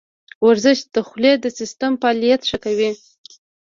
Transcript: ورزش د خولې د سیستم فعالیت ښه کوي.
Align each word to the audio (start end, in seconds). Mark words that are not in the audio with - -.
ورزش 0.47 0.79
د 0.93 0.95
خولې 1.07 1.33
د 1.39 1.45
سیستم 1.59 1.91
فعالیت 2.01 2.41
ښه 2.49 2.57
کوي. 2.65 2.91